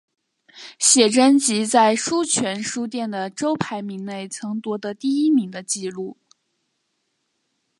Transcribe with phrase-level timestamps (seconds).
[0.79, 6.17] 写真集在书泉书店的周排名内曾夺得第一名的纪录。